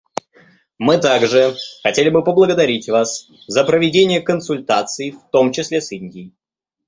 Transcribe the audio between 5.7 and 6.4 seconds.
с Индией.